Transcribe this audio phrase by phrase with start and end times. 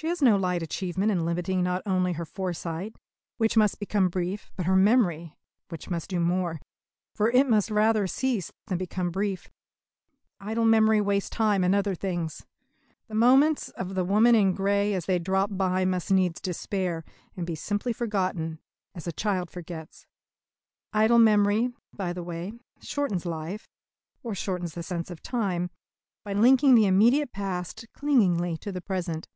[0.00, 2.94] She has no light achievement in limiting not only her foresight,
[3.36, 5.34] which must become brief, but her memory,
[5.70, 6.60] which must do more;
[7.16, 9.50] for it must rather cease than become brief.
[10.38, 12.46] Idle memory wastes time and other things.
[13.08, 17.04] The moments of the woman in grey as they dropped by must needs disappear,
[17.36, 18.60] and be simply forgotten,
[18.94, 20.06] as a child forgets.
[20.92, 23.66] Idle memory, by the way, shortens life,
[24.22, 25.70] or shortens the sense of time,
[26.22, 29.26] by linking the immediate past clingingly to the present.